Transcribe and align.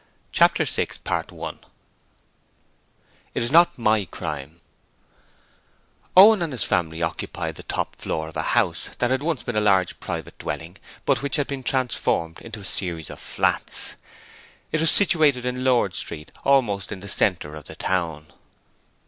Chapter 0.31 0.65
6 0.65 0.97
It 1.07 1.61
is 3.43 3.51
not 3.51 3.77
My 3.77 4.05
Crime 4.05 4.59
Owen 6.17 6.41
and 6.41 6.51
his 6.51 6.63
family 6.63 7.03
occupied 7.03 7.53
the 7.53 7.61
top 7.61 7.97
floor 7.97 8.27
of 8.27 8.35
a 8.35 8.41
house 8.57 8.89
that 8.97 9.11
had 9.11 9.21
once 9.21 9.43
been 9.43 9.55
a 9.55 9.59
large 9.61 9.99
private 9.99 10.39
dwelling 10.39 10.77
but 11.05 11.21
which 11.21 11.35
had 11.35 11.45
been 11.45 11.61
transformed 11.61 12.41
into 12.41 12.61
a 12.61 12.65
series 12.65 13.11
of 13.11 13.19
flats. 13.19 13.93
It 14.71 14.79
was 14.79 14.89
situated 14.89 15.45
in 15.45 15.63
Lord 15.63 15.93
Street, 15.93 16.31
almost 16.43 16.91
in 16.91 17.01
the 17.01 17.07
centre 17.07 17.55
of 17.55 17.65
the 17.65 17.75
town. 17.75 18.33